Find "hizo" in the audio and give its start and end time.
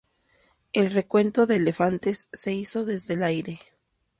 2.55-2.85